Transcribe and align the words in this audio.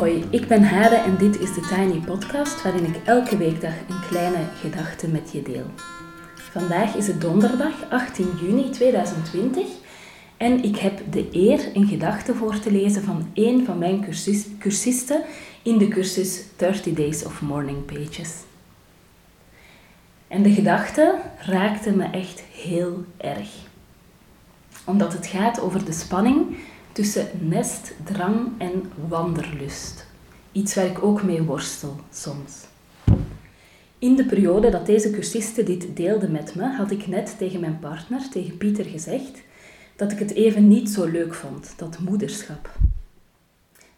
Hoi, 0.00 0.24
ik 0.30 0.48
ben 0.48 0.62
Hade 0.62 0.94
en 0.94 1.16
dit 1.16 1.40
is 1.40 1.54
de 1.54 1.60
Tiny 1.60 2.00
Podcast 2.00 2.62
waarin 2.62 2.84
ik 2.84 2.96
elke 3.04 3.36
weekdag 3.36 3.72
een 3.88 4.00
kleine 4.08 4.38
gedachte 4.60 5.08
met 5.08 5.32
je 5.32 5.42
deel. 5.42 5.66
Vandaag 6.34 6.94
is 6.94 7.06
het 7.06 7.20
donderdag 7.20 7.90
18 7.90 8.28
juni 8.42 8.70
2020 8.70 9.66
en 10.36 10.62
ik 10.62 10.76
heb 10.76 11.12
de 11.12 11.28
eer 11.32 11.70
een 11.74 11.86
gedachte 11.86 12.34
voor 12.34 12.58
te 12.58 12.72
lezen 12.72 13.02
van 13.02 13.30
een 13.34 13.64
van 13.64 13.78
mijn 13.78 14.06
cursisten 14.58 15.22
in 15.62 15.78
de 15.78 15.88
cursus 15.88 16.42
30 16.56 16.94
Days 16.94 17.24
of 17.24 17.40
Morning 17.40 17.84
Pages. 17.84 18.34
En 20.28 20.42
de 20.42 20.52
gedachte 20.52 21.14
raakte 21.38 21.90
me 21.90 22.04
echt 22.04 22.42
heel 22.52 23.04
erg. 23.16 23.48
Omdat 24.84 25.12
het 25.12 25.26
gaat 25.26 25.60
over 25.60 25.84
de 25.84 25.92
spanning 25.92 26.56
tussen 26.92 27.28
nest, 27.40 27.92
drang 28.04 28.48
en 28.58 28.92
wanderlust. 29.08 30.06
Iets 30.52 30.74
waar 30.74 30.86
ik 30.86 31.02
ook 31.02 31.22
mee 31.22 31.42
worstel 31.42 31.96
soms. 32.10 32.68
In 33.98 34.16
de 34.16 34.24
periode 34.24 34.70
dat 34.70 34.86
deze 34.86 35.10
cursiste 35.10 35.62
dit 35.62 35.96
deelde 35.96 36.28
met 36.28 36.54
me, 36.54 36.62
had 36.62 36.90
ik 36.90 37.06
net 37.06 37.38
tegen 37.38 37.60
mijn 37.60 37.78
partner, 37.78 38.28
tegen 38.30 38.56
Pieter, 38.56 38.84
gezegd 38.84 39.42
dat 39.96 40.12
ik 40.12 40.18
het 40.18 40.30
even 40.30 40.68
niet 40.68 40.90
zo 40.90 41.06
leuk 41.06 41.34
vond, 41.34 41.74
dat 41.76 41.98
moederschap. 41.98 42.70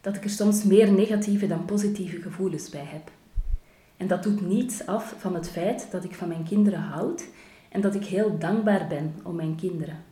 Dat 0.01 0.15
ik 0.15 0.23
er 0.23 0.29
soms 0.29 0.63
meer 0.63 0.91
negatieve 0.91 1.47
dan 1.47 1.65
positieve 1.65 2.21
gevoelens 2.21 2.69
bij 2.69 2.85
heb. 2.85 3.11
En 3.97 4.07
dat 4.07 4.23
doet 4.23 4.47
niets 4.47 4.85
af 4.85 5.15
van 5.17 5.35
het 5.35 5.49
feit 5.49 5.87
dat 5.91 6.03
ik 6.03 6.15
van 6.15 6.27
mijn 6.27 6.43
kinderen 6.43 6.79
houd 6.79 7.23
en 7.69 7.81
dat 7.81 7.95
ik 7.95 8.05
heel 8.05 8.37
dankbaar 8.37 8.87
ben 8.87 9.15
om 9.23 9.35
mijn 9.35 9.55
kinderen. 9.55 10.03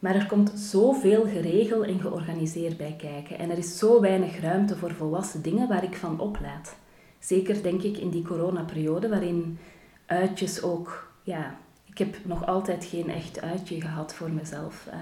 Maar 0.00 0.14
er 0.14 0.26
komt 0.26 0.52
zoveel 0.54 1.24
geregeld 1.24 1.86
en 1.86 2.00
georganiseerd 2.00 2.76
bij 2.76 2.94
kijken 2.98 3.38
en 3.38 3.50
er 3.50 3.58
is 3.58 3.78
zo 3.78 4.00
weinig 4.00 4.40
ruimte 4.40 4.76
voor 4.76 4.94
volwassen 4.94 5.42
dingen 5.42 5.68
waar 5.68 5.84
ik 5.84 5.94
van 5.94 6.20
oplaat. 6.20 6.74
Zeker 7.18 7.62
denk 7.62 7.82
ik 7.82 7.96
in 7.96 8.10
die 8.10 8.22
coronaperiode 8.22 9.08
waarin 9.08 9.58
uitjes 10.06 10.62
ook, 10.62 11.12
ja, 11.22 11.54
ik 11.86 11.98
heb 11.98 12.16
nog 12.22 12.46
altijd 12.46 12.84
geen 12.84 13.10
echt 13.10 13.40
uitje 13.40 13.80
gehad 13.80 14.14
voor 14.14 14.30
mezelf. 14.30 14.86
Uh, 14.88 14.94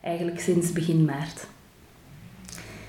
eigenlijk 0.00 0.40
sinds 0.40 0.72
begin 0.72 1.04
maart. 1.04 1.46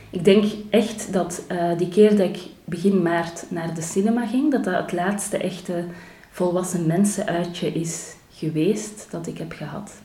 Ik 0.10 0.26
denk 0.26 0.46
echt 0.70 1.14
dat 1.14 1.44
uh, 1.52 1.78
die 1.78 1.90
keer 1.90 2.10
dat 2.10 2.30
ik 2.30 2.40
begin 2.66 3.02
maart 3.02 3.46
naar 3.50 3.76
de 3.76 3.82
cinema 3.82 4.28
ging, 4.28 4.52
dat 4.52 4.64
dat 4.64 4.82
het 4.82 4.92
laatste 4.92 5.38
echte 5.38 5.86
volwassen 6.30 6.88
mensenuitje 6.88 7.68
is 7.68 8.16
geweest 8.32 9.08
dat 9.12 9.28
ik 9.28 9.38
heb 9.38 9.52
gehad. 9.52 10.02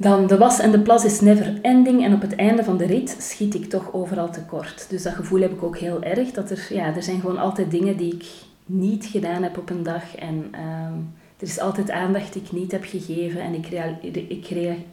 Dan 0.00 0.26
de 0.26 0.38
was 0.38 0.58
en 0.58 0.70
de 0.70 0.80
plas 0.80 1.04
is 1.04 1.20
never 1.20 1.58
ending 1.62 2.04
en 2.04 2.14
op 2.14 2.20
het 2.20 2.34
einde 2.34 2.64
van 2.64 2.76
de 2.76 2.86
rit 2.86 3.16
schiet 3.18 3.54
ik 3.54 3.64
toch 3.64 3.92
overal 3.92 4.30
tekort. 4.30 4.86
Dus 4.88 5.02
dat 5.02 5.14
gevoel 5.14 5.40
heb 5.40 5.52
ik 5.52 5.62
ook 5.62 5.78
heel 5.78 6.02
erg. 6.02 6.30
Dat 6.30 6.50
er, 6.50 6.66
ja, 6.70 6.94
er 6.94 7.02
zijn 7.02 7.20
gewoon 7.20 7.38
altijd 7.38 7.70
dingen 7.70 7.96
die 7.96 8.14
ik 8.14 8.24
niet 8.66 9.06
gedaan 9.06 9.42
heb 9.42 9.58
op 9.58 9.70
een 9.70 9.82
dag. 9.82 10.16
En 10.16 10.48
ehm, 10.50 10.92
er 11.38 11.46
is 11.46 11.60
altijd 11.60 11.90
aandacht 11.90 12.32
die 12.32 12.42
ik 12.42 12.52
niet 12.52 12.72
heb 12.72 12.84
gegeven. 12.84 13.40
En 13.40 13.54
ik, 13.54 14.46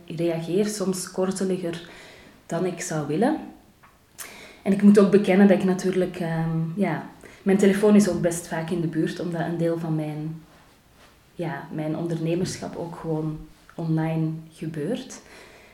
reageer 0.05 0.65
soms 0.65 1.11
korteliger 1.11 1.89
dan 2.45 2.65
ik 2.65 2.81
zou 2.81 3.07
willen. 3.07 3.37
En 4.61 4.71
ik 4.71 4.81
moet 4.81 4.99
ook 4.99 5.11
bekennen 5.11 5.47
dat 5.47 5.57
ik 5.57 5.63
natuurlijk... 5.63 6.19
Ehm, 6.19 6.59
ja, 6.75 7.09
mijn 7.43 7.57
telefoon 7.57 7.95
is 7.95 8.09
ook 8.09 8.21
best 8.21 8.47
vaak 8.47 8.69
in 8.69 8.81
de 8.81 8.87
buurt, 8.87 9.19
omdat 9.19 9.41
een 9.41 9.57
deel 9.57 9.79
van 9.79 9.95
mijn, 9.95 10.41
ja, 11.35 11.67
mijn 11.71 11.97
ondernemerschap 11.97 12.75
ook 12.75 12.95
gewoon 12.95 13.37
online 13.75 14.31
gebeurt. 14.51 15.21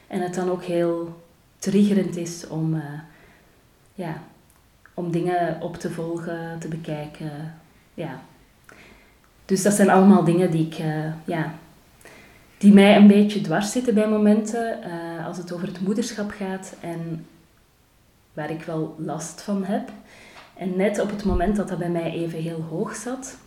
En 0.08 0.22
het 0.22 0.34
dan 0.34 0.50
ook 0.50 0.64
heel 0.64 1.22
triggerend 1.58 2.16
is 2.16 2.48
om, 2.48 2.74
uh, 2.74 2.84
ja, 3.94 4.24
om 4.94 5.12
dingen 5.12 5.62
op 5.62 5.78
te 5.78 5.92
volgen, 5.92 6.60
te 6.60 6.68
bekijken. 6.68 7.56
Ja. 7.94 8.22
Dus 9.46 9.64
dat 9.64 9.74
zijn 9.74 9.90
allemaal 9.90 10.24
dingen 10.24 10.52
die, 10.52 10.68
ik, 10.68 10.80
uh, 10.80 11.14
ja, 11.26 11.54
die 12.58 12.74
mij 12.74 12.96
een 12.96 13.08
beetje 13.08 13.42
dwars 13.42 13.72
zitten 13.72 13.94
bij 13.94 14.08
momenten 14.08 14.80
uh, 14.86 15.26
als 15.26 15.38
het 15.38 15.52
over 15.52 15.68
het 15.68 15.82
moederschap 15.82 16.32
gaat 16.32 16.76
en 16.80 17.26
waar 18.34 18.52
ik 18.52 18.64
wel 18.64 18.96
last 18.98 19.42
van 19.42 19.64
heb. 19.64 19.90
En 20.58 20.76
net 20.76 21.00
op 21.00 21.10
het 21.10 21.24
moment 21.24 21.56
dat 21.56 21.68
dat 21.68 21.78
bij 21.78 21.90
mij 21.90 22.12
even 22.12 22.40
heel 22.40 22.66
hoog 22.70 22.96
zat, 22.96 23.38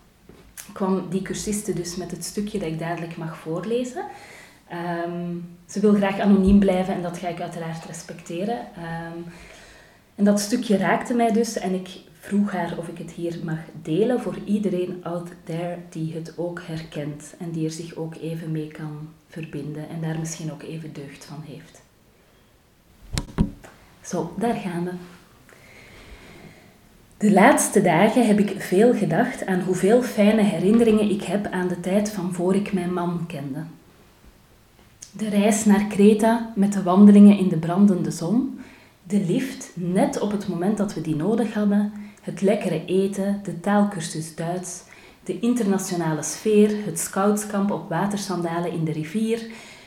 kwam 0.72 1.08
die 1.10 1.22
cursiste 1.22 1.72
dus 1.72 1.96
met 1.96 2.10
het 2.10 2.24
stukje 2.24 2.58
dat 2.58 2.68
ik 2.68 2.78
dadelijk 2.78 3.16
mag 3.16 3.36
voorlezen. 3.36 4.04
Um, 4.72 5.56
ze 5.66 5.80
wil 5.80 5.94
graag 5.94 6.18
anoniem 6.18 6.58
blijven 6.58 6.94
en 6.94 7.02
dat 7.02 7.18
ga 7.18 7.28
ik 7.28 7.40
uiteraard 7.40 7.84
respecteren. 7.84 8.58
Um, 8.58 9.24
en 10.14 10.24
dat 10.24 10.40
stukje 10.40 10.76
raakte 10.76 11.14
mij 11.14 11.32
dus 11.32 11.58
en 11.58 11.74
ik 11.74 11.88
vroeg 12.20 12.52
haar 12.52 12.78
of 12.78 12.88
ik 12.88 12.98
het 12.98 13.10
hier 13.10 13.38
mag 13.44 13.58
delen 13.82 14.20
voor 14.20 14.38
iedereen 14.44 15.00
out 15.02 15.28
there 15.44 15.76
die 15.88 16.14
het 16.14 16.38
ook 16.38 16.62
herkent 16.66 17.34
en 17.38 17.50
die 17.50 17.64
er 17.64 17.70
zich 17.70 17.94
ook 17.94 18.14
even 18.14 18.52
mee 18.52 18.68
kan 18.68 19.08
verbinden 19.28 19.88
en 19.88 20.00
daar 20.00 20.18
misschien 20.18 20.52
ook 20.52 20.62
even 20.62 20.92
deugd 20.92 21.24
van 21.24 21.42
heeft. 21.46 21.82
Zo, 24.00 24.34
daar 24.38 24.54
gaan 24.54 24.84
we. 24.84 24.90
De 27.16 27.32
laatste 27.32 27.82
dagen 27.82 28.26
heb 28.26 28.38
ik 28.38 28.60
veel 28.62 28.94
gedacht 28.94 29.46
aan 29.46 29.60
hoeveel 29.60 30.02
fijne 30.02 30.42
herinneringen 30.42 31.10
ik 31.10 31.22
heb 31.22 31.46
aan 31.46 31.68
de 31.68 31.80
tijd 31.80 32.10
van 32.10 32.32
voor 32.32 32.54
ik 32.54 32.72
mijn 32.72 32.92
man 32.92 33.24
kende. 33.26 33.64
De 35.16 35.28
reis 35.28 35.64
naar 35.64 35.84
Kreta 35.84 36.52
met 36.54 36.72
de 36.72 36.82
wandelingen 36.82 37.38
in 37.38 37.48
de 37.48 37.56
brandende 37.56 38.10
zon, 38.10 38.58
de 39.02 39.20
lift 39.20 39.70
net 39.74 40.20
op 40.20 40.30
het 40.30 40.48
moment 40.48 40.76
dat 40.76 40.94
we 40.94 41.00
die 41.00 41.16
nodig 41.16 41.54
hadden, 41.54 41.92
het 42.22 42.40
lekkere 42.40 42.84
eten, 42.84 43.40
de 43.44 43.60
taalkursus 43.60 44.34
Duits, 44.34 44.82
de 45.24 45.40
internationale 45.40 46.22
sfeer, 46.22 46.84
het 46.84 46.98
scoutskamp 46.98 47.70
op 47.70 47.88
watersandalen 47.88 48.72
in 48.72 48.84
de 48.84 48.92
rivier, 48.92 49.46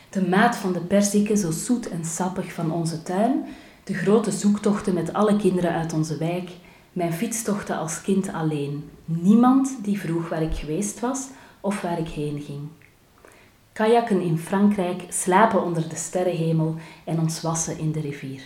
de 0.09 0.27
maat 0.27 0.55
van 0.55 0.73
de 0.73 0.79
perziken 0.79 1.37
zo 1.37 1.51
zoet 1.51 1.89
en 1.89 2.05
sappig 2.05 2.53
van 2.53 2.71
onze 2.71 3.03
tuin, 3.03 3.45
de 3.83 3.93
grote 3.93 4.31
zoektochten 4.31 4.93
met 4.93 5.13
alle 5.13 5.37
kinderen 5.37 5.71
uit 5.71 5.93
onze 5.93 6.17
wijk, 6.17 6.49
mijn 6.93 7.13
fietstochten 7.13 7.77
als 7.77 8.01
kind 8.01 8.33
alleen. 8.33 8.89
Niemand 9.05 9.77
die 9.81 9.99
vroeg 9.99 10.29
waar 10.29 10.43
ik 10.43 10.55
geweest 10.55 10.99
was 10.99 11.27
of 11.61 11.81
waar 11.81 11.99
ik 11.99 12.09
heen 12.09 12.41
ging 12.41 12.69
kajakken 13.77 14.21
in 14.21 14.37
Frankrijk, 14.37 15.03
slapen 15.09 15.63
onder 15.63 15.89
de 15.89 15.95
sterrenhemel 15.95 16.75
en 17.03 17.19
ons 17.19 17.41
wassen 17.41 17.77
in 17.77 17.91
de 17.91 17.99
rivier. 17.99 18.41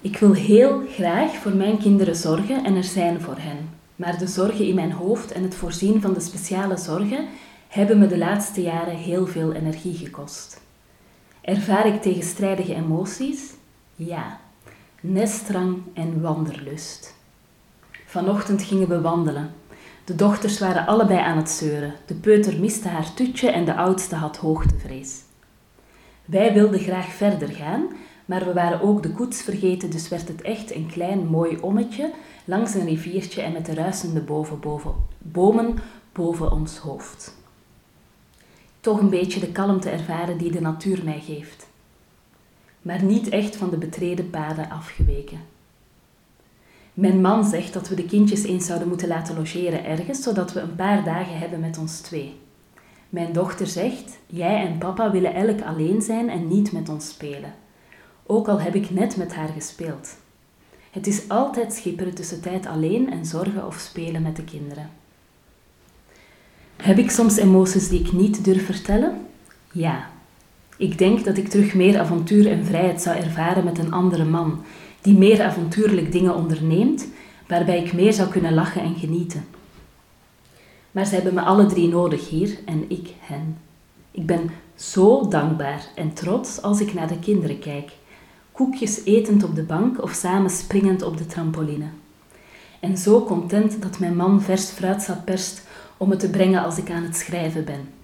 Ik 0.00 0.16
wil 0.16 0.32
heel 0.32 0.82
graag 0.88 1.34
voor 1.34 1.54
mijn 1.54 1.78
kinderen 1.78 2.16
zorgen 2.16 2.64
en 2.64 2.76
er 2.76 2.84
zijn 2.84 3.20
voor 3.20 3.36
hen. 3.38 3.70
Maar 3.96 4.18
de 4.18 4.26
zorgen 4.26 4.66
in 4.66 4.74
mijn 4.74 4.92
hoofd 4.92 5.32
en 5.32 5.42
het 5.42 5.54
voorzien 5.54 6.00
van 6.00 6.12
de 6.12 6.20
speciale 6.20 6.76
zorgen 6.76 7.28
hebben 7.68 7.98
me 7.98 8.06
de 8.06 8.18
laatste 8.18 8.62
jaren 8.62 8.96
heel 8.96 9.26
veel 9.26 9.52
energie 9.52 9.94
gekost. 9.94 10.60
Ervaar 11.40 11.86
ik 11.86 12.02
tegenstrijdige 12.02 12.74
emoties? 12.74 13.52
Ja. 13.94 14.40
Nestrang 15.00 15.82
en 15.94 16.20
wanderlust. 16.20 17.14
Vanochtend 18.06 18.62
gingen 18.62 18.88
we 18.88 19.00
wandelen. 19.00 19.54
De 20.04 20.14
dochters 20.14 20.58
waren 20.58 20.86
allebei 20.86 21.18
aan 21.18 21.36
het 21.36 21.50
zeuren. 21.50 21.94
De 22.06 22.14
peuter 22.14 22.60
miste 22.60 22.88
haar 22.88 23.14
tutje 23.14 23.50
en 23.50 23.64
de 23.64 23.74
oudste 23.74 24.14
had 24.14 24.36
hoogtevrees. 24.36 25.20
Wij 26.24 26.52
wilden 26.52 26.80
graag 26.80 27.06
verder 27.06 27.48
gaan, 27.48 27.86
maar 28.24 28.44
we 28.44 28.52
waren 28.52 28.80
ook 28.80 29.02
de 29.02 29.10
koets 29.10 29.42
vergeten, 29.42 29.90
dus 29.90 30.08
werd 30.08 30.28
het 30.28 30.42
echt 30.42 30.74
een 30.74 30.86
klein 30.86 31.26
mooi 31.26 31.58
ommetje 31.60 32.12
langs 32.44 32.74
een 32.74 32.84
riviertje 32.84 33.42
en 33.42 33.52
met 33.52 33.66
de 33.66 33.74
ruisende 33.74 34.20
boven, 34.20 34.60
bomen 35.18 35.78
boven 36.12 36.52
ons 36.52 36.76
hoofd. 36.76 37.34
Toch 38.80 39.00
een 39.00 39.10
beetje 39.10 39.40
de 39.40 39.52
kalmte 39.52 39.90
ervaren 39.90 40.38
die 40.38 40.52
de 40.52 40.60
natuur 40.60 41.04
mij 41.04 41.20
geeft. 41.20 41.66
Maar 42.82 43.02
niet 43.02 43.28
echt 43.28 43.56
van 43.56 43.70
de 43.70 43.76
betreden 43.76 44.30
paden 44.30 44.70
afgeweken. 44.70 45.51
Mijn 46.94 47.20
man 47.20 47.44
zegt 47.44 47.72
dat 47.72 47.88
we 47.88 47.94
de 47.94 48.04
kindjes 48.04 48.42
eens 48.42 48.66
zouden 48.66 48.88
moeten 48.88 49.08
laten 49.08 49.36
logeren 49.36 49.84
ergens, 49.84 50.22
zodat 50.22 50.52
we 50.52 50.60
een 50.60 50.76
paar 50.76 51.04
dagen 51.04 51.38
hebben 51.38 51.60
met 51.60 51.78
ons 51.78 52.00
twee. 52.00 52.40
Mijn 53.08 53.32
dochter 53.32 53.66
zegt: 53.66 54.18
Jij 54.26 54.66
en 54.66 54.78
papa 54.78 55.10
willen 55.10 55.34
elk 55.34 55.60
alleen 55.60 56.02
zijn 56.02 56.30
en 56.30 56.48
niet 56.48 56.72
met 56.72 56.88
ons 56.88 57.08
spelen. 57.08 57.54
Ook 58.26 58.48
al 58.48 58.60
heb 58.60 58.74
ik 58.74 58.90
net 58.90 59.16
met 59.16 59.34
haar 59.34 59.48
gespeeld. 59.48 60.16
Het 60.90 61.06
is 61.06 61.28
altijd 61.28 61.72
schipperen 61.72 62.14
tussen 62.14 62.40
tijd 62.40 62.66
alleen 62.66 63.10
en 63.10 63.26
zorgen 63.26 63.66
of 63.66 63.76
spelen 63.78 64.22
met 64.22 64.36
de 64.36 64.44
kinderen. 64.44 64.90
Heb 66.76 66.98
ik 66.98 67.10
soms 67.10 67.36
emoties 67.36 67.88
die 67.88 68.00
ik 68.00 68.12
niet 68.12 68.44
durf 68.44 68.64
vertellen? 68.66 69.26
Ja. 69.72 70.10
Ik 70.76 70.98
denk 70.98 71.24
dat 71.24 71.36
ik 71.36 71.48
terug 71.48 71.74
meer 71.74 71.98
avontuur 71.98 72.50
en 72.50 72.64
vrijheid 72.64 73.02
zou 73.02 73.16
ervaren 73.16 73.64
met 73.64 73.78
een 73.78 73.92
andere 73.92 74.24
man, 74.24 74.64
die 75.02 75.18
meer 75.18 75.42
avontuurlijk 75.42 76.12
dingen 76.12 76.34
onderneemt, 76.34 77.06
waarbij 77.46 77.82
ik 77.84 77.92
meer 77.92 78.12
zou 78.12 78.28
kunnen 78.28 78.54
lachen 78.54 78.82
en 78.82 78.94
genieten. 78.94 79.44
Maar 80.90 81.06
ze 81.06 81.14
hebben 81.14 81.34
me 81.34 81.40
alle 81.40 81.66
drie 81.66 81.88
nodig 81.88 82.28
hier 82.28 82.58
en 82.64 82.84
ik 82.88 83.14
hen. 83.20 83.58
Ik 84.10 84.26
ben 84.26 84.50
zo 84.74 85.28
dankbaar 85.28 85.86
en 85.94 86.12
trots 86.12 86.62
als 86.62 86.80
ik 86.80 86.94
naar 86.94 87.08
de 87.08 87.18
kinderen 87.18 87.58
kijk. 87.58 87.90
koekjes 88.52 89.04
etend 89.04 89.44
op 89.44 89.54
de 89.54 89.62
bank 89.62 90.02
of 90.02 90.12
samen 90.12 90.50
springend 90.50 91.02
op 91.02 91.16
de 91.16 91.26
trampoline. 91.26 91.86
En 92.80 92.98
zo 92.98 93.24
content 93.24 93.82
dat 93.82 93.98
mijn 93.98 94.16
man 94.16 94.42
vers 94.42 94.64
fruitsap 94.64 95.24
perst 95.24 95.62
om 95.96 96.10
het 96.10 96.20
te 96.20 96.30
brengen 96.30 96.64
als 96.64 96.78
ik 96.78 96.90
aan 96.90 97.02
het 97.02 97.16
schrijven 97.16 97.64
ben. 97.64 98.01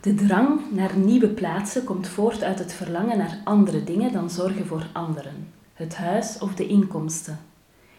De 0.00 0.14
drang 0.14 0.60
naar 0.70 0.96
nieuwe 0.96 1.28
plaatsen 1.28 1.84
komt 1.84 2.08
voort 2.08 2.42
uit 2.42 2.58
het 2.58 2.72
verlangen 2.72 3.18
naar 3.18 3.40
andere 3.44 3.84
dingen 3.84 4.12
dan 4.12 4.30
zorgen 4.30 4.66
voor 4.66 4.86
anderen, 4.92 5.48
het 5.74 5.96
huis 5.96 6.38
of 6.38 6.54
de 6.54 6.66
inkomsten. 6.66 7.38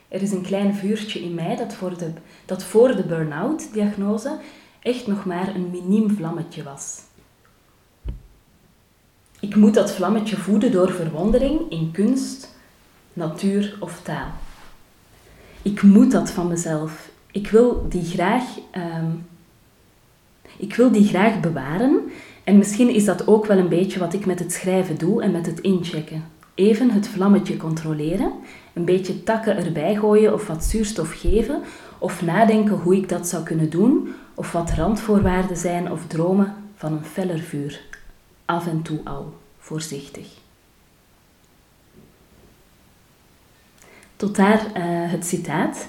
Er 0.08 0.22
is 0.22 0.32
een 0.32 0.42
klein 0.42 0.76
vuurtje 0.76 1.20
in 1.20 1.34
mij 1.34 1.56
dat 1.56 1.74
voor 1.74 1.98
de, 1.98 2.12
dat 2.46 2.64
voor 2.64 2.96
de 2.96 3.04
burn-out-diagnose 3.04 4.40
echt 4.80 5.08
nog 5.08 5.26
maar 5.26 5.56
een 5.56 5.70
miniem 5.72 6.10
vlammetje 6.10 6.64
was. 6.64 7.02
Ik 9.40 9.56
moet 9.56 9.74
dat 9.74 9.92
vlammetje 9.92 10.38
voeden 10.38 10.72
door 10.72 10.92
verwondering 10.92 11.70
in 11.70 11.92
kunst, 11.92 12.58
natuur 13.14 13.78
of 13.80 14.02
taal. 14.02 14.32
Ik 15.62 15.82
moet 15.82 16.12
dat 16.12 16.32
van 16.32 16.48
mezelf. 16.48 17.10
Ik 17.32 17.48
wil 17.48 17.86
die 17.90 18.06
graag, 18.06 18.44
ehm, 18.72 19.12
ik 20.62 20.76
wil 20.76 20.92
die 20.92 21.08
graag 21.08 21.40
bewaren. 21.40 22.12
En 22.44 22.58
misschien 22.58 22.90
is 22.90 23.06
dat 23.06 23.28
ook 23.28 23.46
wel 23.46 23.58
een 23.58 23.70
beetje 23.70 24.00
wat 24.00 24.14
ik 24.14 24.26
met 24.26 24.40
het 24.40 24.54
schrijven 24.54 24.98
doe 24.98 25.22
en 25.22 25.32
met 25.32 25.46
het 25.46 25.60
inchecken. 25.60 26.24
Even 26.56 26.90
het 26.90 27.08
vlammetje 27.08 27.58
controleren, 27.58 28.32
een 28.74 28.86
beetje 28.86 29.24
takken 29.24 29.66
erbij 29.66 29.96
gooien 29.96 30.34
of 30.34 30.48
wat 30.48 30.64
zuurstof 30.64 31.20
geven, 31.20 31.62
of 31.98 32.22
nadenken 32.22 32.76
hoe 32.76 32.96
ik 32.96 33.10
dat 33.10 33.28
zou 33.28 33.44
kunnen 33.44 33.70
doen, 33.70 34.14
of 34.34 34.52
wat 34.52 34.72
randvoorwaarden 34.72 35.58
zijn 35.58 35.92
of 35.92 36.08
dromen 36.08 36.56
van 36.76 36.94
een 36.94 37.06
feller 37.06 37.40
vuur. 37.40 37.82
Af 38.46 38.68
en 38.68 38.82
toe 38.82 39.00
al, 39.04 39.34
voorzichtig. 39.60 40.28
Tot 44.16 44.36
daar 44.36 44.66
uh, 44.66 45.12
het 45.12 45.26
citaat. 45.26 45.88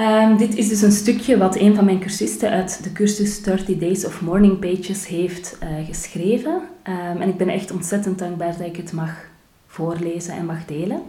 Um, 0.00 0.36
dit 0.36 0.56
is 0.56 0.68
dus 0.68 0.82
een 0.82 0.92
stukje 0.92 1.38
wat 1.38 1.56
een 1.56 1.74
van 1.74 1.84
mijn 1.84 1.98
cursisten 1.98 2.50
uit 2.50 2.82
de 2.82 2.92
cursus 2.92 3.42
30 3.42 3.78
Days 3.78 4.04
of 4.04 4.20
Morning 4.20 4.58
Pages 4.58 5.06
heeft 5.06 5.58
uh, 5.62 5.86
geschreven. 5.86 6.52
Um, 6.52 7.20
en 7.20 7.28
ik 7.28 7.36
ben 7.36 7.48
echt 7.48 7.70
ontzettend 7.70 8.18
dankbaar 8.18 8.56
dat 8.58 8.66
ik 8.66 8.76
het 8.76 8.92
mag 8.92 9.10
voorlezen 9.66 10.34
en 10.34 10.46
mag 10.46 10.64
delen. 10.64 11.02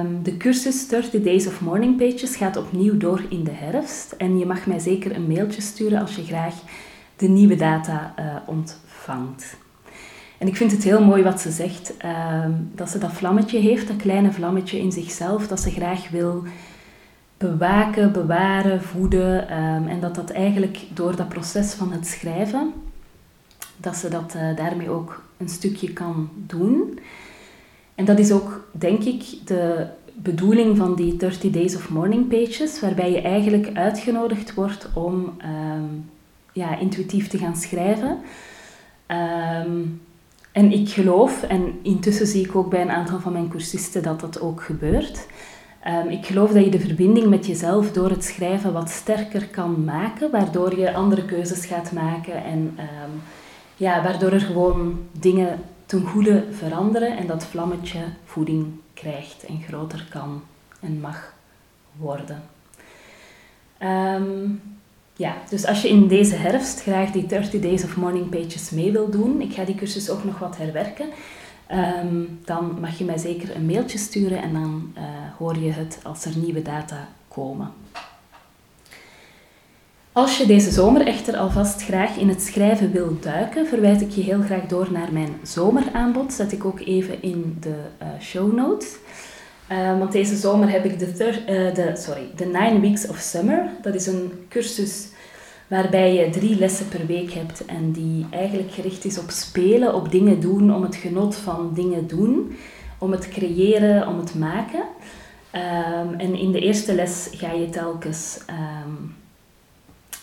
Um, 0.00 0.22
de 0.22 0.36
cursus 0.36 0.88
30 0.88 1.22
Days 1.22 1.46
of 1.46 1.60
Morning 1.60 1.96
Pages 1.96 2.36
gaat 2.36 2.56
opnieuw 2.56 2.96
door 2.96 3.22
in 3.28 3.44
de 3.44 3.54
herfst. 3.54 4.12
En 4.12 4.38
je 4.38 4.46
mag 4.46 4.66
mij 4.66 4.78
zeker 4.78 5.16
een 5.16 5.26
mailtje 5.26 5.62
sturen 5.62 6.00
als 6.00 6.16
je 6.16 6.24
graag 6.24 6.54
de 7.16 7.28
nieuwe 7.28 7.56
data 7.56 8.14
uh, 8.18 8.24
ontvangt. 8.46 9.56
En 10.38 10.46
ik 10.46 10.56
vind 10.56 10.72
het 10.72 10.84
heel 10.84 11.04
mooi 11.04 11.22
wat 11.22 11.40
ze 11.40 11.50
zegt, 11.50 11.94
dat 12.74 12.90
ze 12.90 12.98
dat 12.98 13.12
vlammetje 13.12 13.58
heeft, 13.58 13.88
dat 13.88 13.96
kleine 13.96 14.32
vlammetje 14.32 14.78
in 14.78 14.92
zichzelf, 14.92 15.48
dat 15.48 15.60
ze 15.60 15.70
graag 15.70 16.10
wil 16.10 16.44
bewaken, 17.42 18.12
bewaren, 18.12 18.82
voeden. 18.82 19.62
Um, 19.62 19.88
en 19.88 20.00
dat 20.00 20.14
dat 20.14 20.30
eigenlijk 20.30 20.78
door 20.94 21.16
dat 21.16 21.28
proces 21.28 21.72
van 21.72 21.92
het 21.92 22.06
schrijven, 22.06 22.72
dat 23.76 23.96
ze 23.96 24.08
dat 24.08 24.34
uh, 24.36 24.56
daarmee 24.56 24.90
ook 24.90 25.22
een 25.36 25.48
stukje 25.48 25.92
kan 25.92 26.28
doen. 26.34 26.98
En 27.94 28.04
dat 28.04 28.18
is 28.18 28.32
ook, 28.32 28.68
denk 28.72 29.02
ik, 29.02 29.24
de 29.44 29.86
bedoeling 30.14 30.76
van 30.76 30.94
die 30.94 31.16
30 31.16 31.50
Days 31.50 31.76
of 31.76 31.88
Morning 31.88 32.28
Pages, 32.28 32.80
waarbij 32.80 33.12
je 33.12 33.20
eigenlijk 33.20 33.76
uitgenodigd 33.76 34.54
wordt 34.54 34.88
om 34.94 35.36
um, 35.44 36.10
ja, 36.52 36.78
intuïtief 36.78 37.28
te 37.28 37.38
gaan 37.38 37.56
schrijven. 37.56 38.18
Um, 39.08 40.00
en 40.52 40.72
ik 40.72 40.88
geloof, 40.88 41.42
en 41.42 41.78
intussen 41.82 42.26
zie 42.26 42.44
ik 42.44 42.56
ook 42.56 42.70
bij 42.70 42.80
een 42.80 42.90
aantal 42.90 43.20
van 43.20 43.32
mijn 43.32 43.48
cursisten 43.48 44.02
dat 44.02 44.20
dat 44.20 44.40
ook 44.40 44.62
gebeurt, 44.62 45.26
Um, 45.86 46.08
ik 46.08 46.26
geloof 46.26 46.50
dat 46.50 46.64
je 46.64 46.70
de 46.70 46.80
verbinding 46.80 47.26
met 47.26 47.46
jezelf 47.46 47.92
door 47.92 48.10
het 48.10 48.24
schrijven 48.24 48.72
wat 48.72 48.90
sterker 48.90 49.46
kan 49.46 49.84
maken, 49.84 50.30
waardoor 50.30 50.78
je 50.78 50.94
andere 50.94 51.24
keuzes 51.24 51.66
gaat 51.66 51.92
maken 51.92 52.44
en 52.44 52.58
um, 52.58 53.22
ja, 53.76 54.02
waardoor 54.02 54.32
er 54.32 54.40
gewoon 54.40 54.98
dingen 55.12 55.60
ten 55.86 56.06
goede 56.06 56.44
veranderen 56.50 57.16
en 57.16 57.26
dat 57.26 57.44
vlammetje 57.44 57.98
voeding 58.24 58.66
krijgt 58.94 59.44
en 59.44 59.62
groter 59.68 60.06
kan 60.10 60.42
en 60.80 61.00
mag 61.00 61.34
worden. 61.96 62.42
Um, 63.82 64.60
ja, 65.16 65.34
dus 65.48 65.66
als 65.66 65.82
je 65.82 65.88
in 65.88 66.08
deze 66.08 66.34
herfst 66.34 66.82
graag 66.82 67.10
die 67.10 67.26
30 67.26 67.60
Days 67.60 67.84
of 67.84 67.96
Morning 67.96 68.28
Pages 68.28 68.70
mee 68.70 68.92
wil 68.92 69.10
doen, 69.10 69.40
ik 69.40 69.52
ga 69.52 69.64
die 69.64 69.74
cursus 69.74 70.10
ook 70.10 70.24
nog 70.24 70.38
wat 70.38 70.56
herwerken. 70.56 71.08
Dan 72.44 72.80
mag 72.80 72.98
je 72.98 73.04
mij 73.04 73.18
zeker 73.18 73.56
een 73.56 73.66
mailtje 73.66 73.98
sturen 73.98 74.42
en 74.42 74.52
dan 74.52 74.94
hoor 75.42 75.58
je 75.58 75.70
het 75.70 75.98
als 76.02 76.24
er 76.24 76.36
nieuwe 76.36 76.62
data 76.62 77.08
komen. 77.28 77.70
Als 80.12 80.38
je 80.38 80.46
deze 80.46 80.70
zomer 80.70 81.06
echter 81.06 81.36
alvast 81.36 81.82
graag 81.82 82.16
in 82.16 82.28
het 82.28 82.42
schrijven 82.42 82.92
wil 82.92 83.16
duiken, 83.20 83.66
verwijs 83.66 84.00
ik 84.00 84.10
je 84.10 84.20
heel 84.20 84.42
graag 84.42 84.66
door 84.66 84.88
naar 84.92 85.12
mijn 85.12 85.34
zomeraanbod. 85.42 86.32
Zet 86.32 86.52
ik 86.52 86.64
ook 86.64 86.80
even 86.80 87.22
in 87.22 87.56
de 87.60 87.76
uh, 88.02 88.08
show 88.20 88.54
notes. 88.54 88.96
Uh, 89.72 89.98
want 89.98 90.12
deze 90.12 90.36
zomer 90.36 90.70
heb 90.70 90.84
ik 90.84 90.98
de, 90.98 91.12
de, 91.74 91.90
sorry, 91.94 92.30
de 92.36 92.44
Nine 92.44 92.80
Weeks 92.80 93.06
of 93.06 93.16
Summer. 93.16 93.70
Dat 93.82 93.94
is 93.94 94.06
een 94.06 94.32
cursus 94.48 95.08
waarbij 95.66 96.14
je 96.14 96.30
drie 96.30 96.58
lessen 96.58 96.88
per 96.88 97.06
week 97.06 97.32
hebt 97.32 97.64
en 97.64 97.92
die 97.92 98.26
eigenlijk 98.30 98.72
gericht 98.72 99.04
is 99.04 99.18
op 99.18 99.30
spelen, 99.30 99.94
op 99.94 100.10
dingen 100.10 100.40
doen, 100.40 100.74
om 100.74 100.82
het 100.82 100.96
genot 100.96 101.36
van 101.36 101.70
dingen 101.74 102.06
doen, 102.06 102.56
om 102.98 103.12
het 103.12 103.28
creëren, 103.28 104.08
om 104.08 104.18
het 104.18 104.34
maken. 104.34 104.82
Um, 105.54 106.14
en 106.14 106.34
in 106.34 106.52
de 106.52 106.60
eerste 106.60 106.94
les 106.94 107.28
ga 107.32 107.52
je 107.52 107.70
telkens 107.70 108.40
um, 108.50 109.14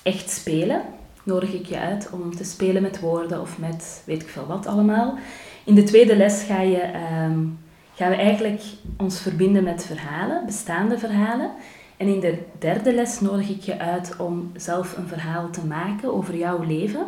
echt 0.04 0.30
spelen. 0.30 0.82
Nodig 1.24 1.54
ik 1.54 1.66
je 1.66 1.80
uit 1.80 2.10
om 2.12 2.36
te 2.36 2.44
spelen 2.44 2.82
met 2.82 3.00
woorden 3.00 3.42
of 3.42 3.58
met 3.58 4.04
weet 4.06 4.22
ik 4.22 4.30
veel 4.30 4.46
wat 4.46 4.66
allemaal. 4.68 5.18
In 5.64 5.76
de 5.76 5.84
tweede 5.84 6.16
les 6.16 6.44
ga 6.44 6.62
je, 6.62 6.84
um, 6.84 7.60
gaan 7.96 8.10
we 8.10 8.16
eigenlijk 8.16 8.62
ons 8.98 9.22
verbinden 9.22 9.64
met 9.64 9.86
verhalen, 9.86 10.46
bestaande 10.46 10.98
verhalen. 10.98 11.52
En 11.98 12.08
in 12.08 12.20
de 12.20 12.38
derde 12.60 12.94
les 12.94 13.20
nodig 13.20 13.50
ik 13.50 13.62
je 13.62 13.80
uit 13.80 14.16
om 14.18 14.52
zelf 14.56 14.98
een 14.98 15.08
verhaal 15.08 15.50
te 15.50 15.66
maken 15.66 16.14
over 16.14 16.36
jouw 16.38 16.64
leven 16.64 17.06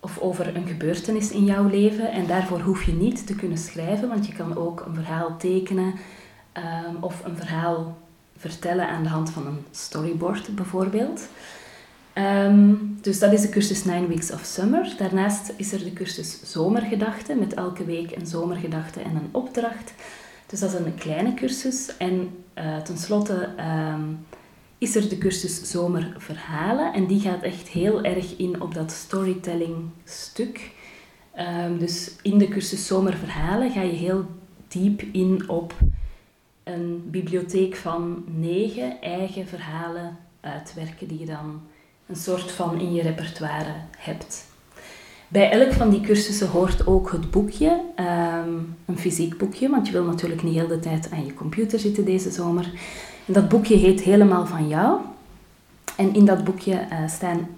of 0.00 0.18
over 0.18 0.56
een 0.56 0.66
gebeurtenis 0.66 1.30
in 1.30 1.44
jouw 1.44 1.68
leven. 1.68 2.12
En 2.12 2.26
daarvoor 2.26 2.60
hoef 2.60 2.84
je 2.84 2.92
niet 2.92 3.26
te 3.26 3.34
kunnen 3.34 3.58
schrijven, 3.58 4.08
want 4.08 4.26
je 4.26 4.32
kan 4.32 4.56
ook 4.56 4.84
een 4.86 4.94
verhaal 4.94 5.36
tekenen 5.36 5.94
um, 6.56 6.96
of 7.00 7.24
een 7.24 7.36
verhaal 7.36 7.96
vertellen 8.36 8.88
aan 8.88 9.02
de 9.02 9.08
hand 9.08 9.30
van 9.30 9.46
een 9.46 9.64
storyboard 9.70 10.54
bijvoorbeeld. 10.54 11.28
Um, 12.14 12.98
dus 13.00 13.18
dat 13.18 13.32
is 13.32 13.40
de 13.40 13.48
cursus 13.48 13.84
9 13.84 14.08
Weeks 14.08 14.30
of 14.30 14.44
Summer. 14.44 14.94
Daarnaast 14.98 15.52
is 15.56 15.72
er 15.72 15.84
de 15.84 15.92
cursus 15.92 16.40
Zomergedachten 16.42 17.38
met 17.38 17.54
elke 17.54 17.84
week 17.84 18.16
een 18.16 18.26
zomergedachte 18.26 19.00
en 19.00 19.16
een 19.16 19.28
opdracht. 19.30 19.94
Dus 20.46 20.60
dat 20.60 20.72
is 20.72 20.78
een 20.78 20.94
kleine 20.94 21.34
cursus. 21.34 21.96
En 21.96 22.30
uh, 22.58 22.76
tenslotte 22.76 23.48
um, 23.92 24.26
is 24.78 24.96
er 24.96 25.08
de 25.08 25.18
cursus 25.18 25.70
Zomerverhalen. 25.70 26.92
En 26.92 27.06
die 27.06 27.20
gaat 27.20 27.42
echt 27.42 27.68
heel 27.68 28.02
erg 28.02 28.36
in 28.36 28.60
op 28.60 28.74
dat 28.74 28.92
storytelling 28.92 29.76
stuk. 30.04 30.70
Dus 31.78 32.12
in 32.22 32.38
de 32.38 32.48
cursus 32.48 32.86
Zomerverhalen 32.86 33.70
ga 33.70 33.82
je 33.82 33.92
heel 33.92 34.26
diep 34.68 35.02
in 35.12 35.48
op 35.48 35.74
een 36.64 37.10
bibliotheek 37.10 37.76
van 37.76 38.24
negen 38.26 39.00
eigen 39.00 39.46
verhalen 39.46 40.16
uitwerken 40.40 41.08
die 41.08 41.18
je 41.18 41.26
dan 41.26 41.60
een 42.06 42.16
soort 42.16 42.50
van 42.50 42.80
in 42.80 42.94
je 42.94 43.02
repertoire 43.02 43.74
hebt. 43.98 44.46
Bij 45.28 45.50
elk 45.50 45.72
van 45.72 45.90
die 45.90 46.00
cursussen 46.00 46.48
hoort 46.48 46.86
ook 46.86 47.12
het 47.12 47.30
boekje, 47.30 47.80
um, 47.98 48.76
een 48.84 48.98
fysiek 48.98 49.38
boekje, 49.38 49.68
want 49.68 49.86
je 49.86 49.92
wil 49.92 50.04
natuurlijk 50.04 50.42
niet 50.42 50.54
heel 50.54 50.66
de 50.66 50.80
tijd 50.80 51.10
aan 51.10 51.26
je 51.26 51.34
computer 51.34 51.78
zitten 51.78 52.04
deze 52.04 52.30
zomer. 52.30 52.70
Dat 53.24 53.48
boekje 53.48 53.76
heet 53.76 54.00
Helemaal 54.00 54.46
van 54.46 54.68
jou. 54.68 55.00
En 55.96 56.14
in 56.14 56.24
dat 56.24 56.44
boekje 56.44 56.72
uh, 56.72 57.08
staan 57.08 57.48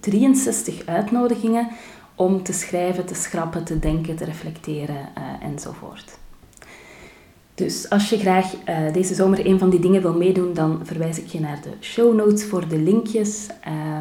63 0.00 0.86
uitnodigingen 0.86 1.68
om 2.14 2.42
te 2.42 2.52
schrijven, 2.52 3.06
te 3.06 3.14
schrappen, 3.14 3.64
te 3.64 3.78
denken, 3.78 4.16
te 4.16 4.24
reflecteren 4.24 5.08
uh, 5.18 5.48
enzovoort. 5.48 6.20
Dus 7.54 7.90
als 7.90 8.08
je 8.08 8.18
graag 8.18 8.54
uh, 8.68 8.92
deze 8.92 9.14
zomer 9.14 9.46
een 9.46 9.58
van 9.58 9.70
die 9.70 9.80
dingen 9.80 10.02
wil 10.02 10.14
meedoen, 10.14 10.54
dan 10.54 10.80
verwijs 10.82 11.18
ik 11.18 11.26
je 11.26 11.40
naar 11.40 11.60
de 11.62 11.72
show 11.80 12.14
notes 12.14 12.44
voor 12.44 12.68
de 12.68 12.78
linkjes. 12.78 13.46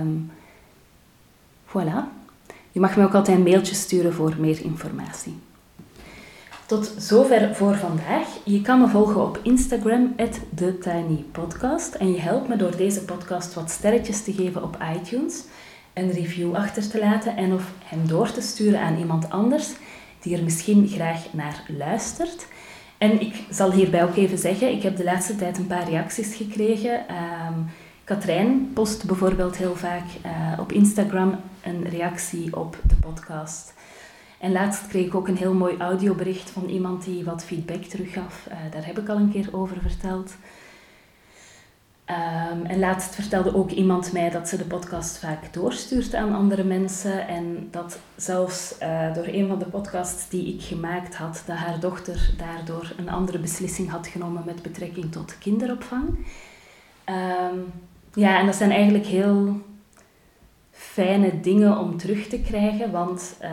Um, 0.01 0.31
voilà. 1.67 2.19
Je 2.71 2.79
mag 2.79 2.97
me 2.97 3.03
ook 3.03 3.13
altijd 3.13 3.37
een 3.37 3.43
mailtje 3.43 3.75
sturen 3.75 4.13
voor 4.13 4.35
meer 4.39 4.61
informatie. 4.63 5.39
Tot 6.65 6.93
zover 6.97 7.55
voor 7.55 7.75
vandaag. 7.75 8.27
Je 8.43 8.61
kan 8.61 8.79
me 8.79 8.87
volgen 8.87 9.21
op 9.21 9.39
Instagram, 9.43 10.15
TheTinyPodcast. 10.55 11.95
En 11.95 12.11
je 12.11 12.19
helpt 12.19 12.47
me 12.47 12.55
door 12.55 12.75
deze 12.75 13.01
podcast 13.01 13.53
wat 13.53 13.69
sterretjes 13.69 14.23
te 14.23 14.33
geven 14.33 14.63
op 14.63 14.77
iTunes, 14.95 15.43
een 15.93 16.11
review 16.11 16.55
achter 16.55 16.89
te 16.89 16.99
laten 16.99 17.35
en 17.35 17.53
of 17.53 17.71
hem 17.83 18.07
door 18.07 18.31
te 18.31 18.41
sturen 18.41 18.79
aan 18.79 18.97
iemand 18.97 19.29
anders 19.29 19.69
die 20.19 20.37
er 20.37 20.43
misschien 20.43 20.87
graag 20.87 21.33
naar 21.33 21.63
luistert. 21.77 22.47
En 23.01 23.21
ik 23.21 23.43
zal 23.49 23.71
hierbij 23.71 24.03
ook 24.03 24.15
even 24.15 24.37
zeggen, 24.37 24.71
ik 24.71 24.83
heb 24.83 24.97
de 24.97 25.03
laatste 25.03 25.35
tijd 25.35 25.57
een 25.57 25.67
paar 25.67 25.89
reacties 25.89 26.35
gekregen. 26.35 26.99
Um, 26.99 27.69
Katrijn 28.03 28.71
post 28.73 29.05
bijvoorbeeld 29.05 29.57
heel 29.57 29.75
vaak 29.75 30.03
uh, 30.25 30.59
op 30.59 30.71
Instagram 30.71 31.39
een 31.63 31.89
reactie 31.89 32.55
op 32.57 32.77
de 32.87 32.95
podcast. 32.95 33.73
En 34.39 34.51
laatst 34.51 34.87
kreeg 34.87 35.05
ik 35.05 35.15
ook 35.15 35.27
een 35.27 35.37
heel 35.37 35.53
mooi 35.53 35.77
audiobericht 35.77 36.49
van 36.49 36.69
iemand 36.69 37.03
die 37.03 37.23
wat 37.23 37.43
feedback 37.43 37.83
teruggaf. 37.83 38.47
Uh, 38.47 38.55
daar 38.71 38.85
heb 38.85 38.99
ik 38.99 39.09
al 39.09 39.17
een 39.17 39.31
keer 39.31 39.49
over 39.51 39.77
verteld. 39.81 40.35
Um, 42.09 42.65
en 42.65 42.79
laatst 42.79 43.15
vertelde 43.15 43.55
ook 43.55 43.71
iemand 43.71 44.13
mij 44.13 44.29
dat 44.29 44.49
ze 44.49 44.57
de 44.57 44.63
podcast 44.63 45.17
vaak 45.17 45.53
doorstuurt 45.53 46.15
aan 46.15 46.35
andere 46.35 46.63
mensen. 46.63 47.27
En 47.27 47.67
dat 47.71 47.99
zelfs 48.15 48.75
uh, 48.81 49.13
door 49.13 49.25
een 49.27 49.47
van 49.47 49.59
de 49.59 49.65
podcasts 49.65 50.29
die 50.29 50.53
ik 50.53 50.61
gemaakt 50.61 51.15
had, 51.15 51.43
dat 51.45 51.55
haar 51.55 51.79
dochter 51.79 52.33
daardoor 52.37 52.93
een 52.97 53.09
andere 53.09 53.39
beslissing 53.39 53.89
had 53.89 54.07
genomen 54.07 54.43
met 54.45 54.61
betrekking 54.61 55.11
tot 55.11 55.37
kinderopvang. 55.37 56.07
Um, 57.05 57.71
ja, 58.13 58.39
en 58.39 58.45
dat 58.45 58.55
zijn 58.55 58.71
eigenlijk 58.71 59.05
heel 59.05 59.61
fijne 60.71 61.39
dingen 61.39 61.77
om 61.77 61.97
terug 61.97 62.27
te 62.27 62.41
krijgen, 62.41 62.91
want 62.91 63.37
uh, 63.41 63.49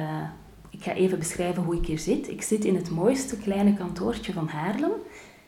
ik 0.71 0.83
ga 0.83 0.93
even 0.93 1.19
beschrijven 1.19 1.63
hoe 1.63 1.77
ik 1.77 1.87
hier 1.87 1.99
zit. 1.99 2.29
Ik 2.29 2.43
zit 2.43 2.65
in 2.65 2.75
het 2.75 2.91
mooiste 2.91 3.39
kleine 3.39 3.75
kantoortje 3.75 4.33
van 4.33 4.49
Haarlem. 4.49 4.93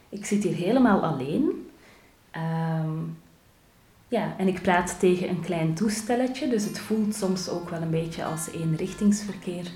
Ik 0.09 0.25
zit 0.25 0.43
hier 0.43 0.55
helemaal 0.55 1.01
alleen. 1.01 1.70
Um, 2.37 3.19
ja, 4.09 4.35
en 4.37 4.49
ik 4.49 4.63
praat 4.63 4.99
tegen 4.99 5.29
een 5.29 5.41
klein 5.41 5.75
toestelletje, 5.75 6.49
dus 6.49 6.65
het 6.65 6.79
voelt 6.79 7.15
soms 7.15 7.49
ook 7.49 7.71
wel 7.71 7.83
een 7.83 7.91
beetje 7.91 8.25
als 8.25 8.51
eenrichtingsverkeer. 8.51 9.67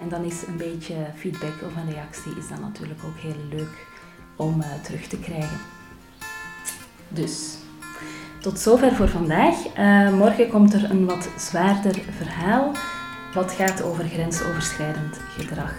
En 0.00 0.08
dan 0.08 0.24
is 0.24 0.46
een 0.46 0.56
beetje 0.56 0.94
feedback 1.16 1.62
of 1.66 1.76
een 1.76 1.92
reactie 1.92 2.36
is 2.38 2.48
dan 2.48 2.60
natuurlijk 2.60 3.00
ook 3.04 3.18
heel 3.18 3.44
leuk 3.50 3.86
om 4.36 4.60
uh, 4.60 4.66
terug 4.82 5.06
te 5.06 5.18
krijgen. 5.18 5.58
Dus, 7.08 7.56
tot 8.40 8.58
zover 8.58 8.94
voor 8.94 9.08
vandaag. 9.08 9.56
Uh, 9.78 10.12
morgen 10.12 10.48
komt 10.48 10.74
er 10.74 10.90
een 10.90 11.06
wat 11.06 11.28
zwaarder 11.36 12.00
verhaal, 12.16 12.72
wat 13.34 13.52
gaat 13.52 13.82
over 13.82 14.04
grensoverschrijdend 14.04 15.20
gedrag. 15.38 15.72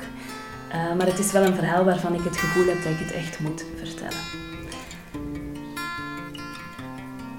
Uh, 0.69 0.95
maar 0.97 1.07
het 1.07 1.19
is 1.19 1.31
wel 1.31 1.43
een 1.43 1.55
verhaal 1.55 1.83
waarvan 1.83 2.13
ik 2.13 2.23
het 2.23 2.37
gevoel 2.37 2.65
heb 2.65 2.83
dat 2.83 2.91
ik 2.91 2.99
het 2.99 3.11
echt 3.11 3.39
moet 3.39 3.65
vertellen. 3.77 4.50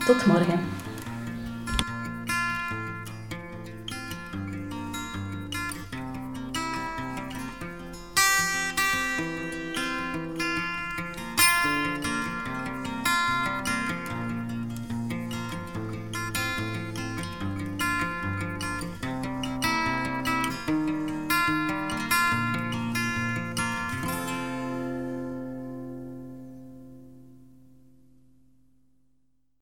Tot 0.06 0.26
morgen. 0.26 0.81